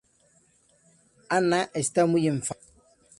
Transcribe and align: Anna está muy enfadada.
Anna 1.29 1.69
está 1.75 2.07
muy 2.07 2.27
enfadada. 2.27 2.73